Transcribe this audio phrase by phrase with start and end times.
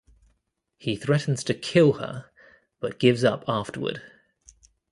[0.79, 2.31] He threatens to kill her,
[2.79, 4.01] but gives up afterward.